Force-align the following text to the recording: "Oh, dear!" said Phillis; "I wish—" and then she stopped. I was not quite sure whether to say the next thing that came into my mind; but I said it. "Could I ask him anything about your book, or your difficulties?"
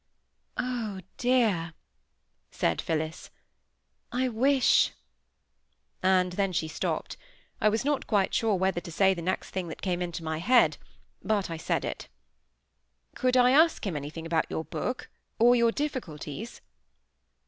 "Oh, 0.57 1.01
dear!" 1.17 1.75
said 2.49 2.81
Phillis; 2.81 3.29
"I 4.11 4.29
wish—" 4.29 4.89
and 6.01 6.31
then 6.31 6.51
she 6.53 6.67
stopped. 6.67 7.17
I 7.61 7.69
was 7.69 7.85
not 7.85 8.07
quite 8.07 8.33
sure 8.33 8.55
whether 8.55 8.81
to 8.81 8.91
say 8.91 9.13
the 9.13 9.21
next 9.21 9.51
thing 9.51 9.67
that 9.67 9.83
came 9.83 10.01
into 10.01 10.23
my 10.23 10.39
mind; 10.39 10.79
but 11.21 11.51
I 11.51 11.57
said 11.57 11.85
it. 11.85 12.07
"Could 13.13 13.37
I 13.37 13.51
ask 13.51 13.85
him 13.85 13.95
anything 13.95 14.25
about 14.25 14.47
your 14.49 14.63
book, 14.63 15.07
or 15.37 15.55
your 15.55 15.71
difficulties?" 15.71 16.61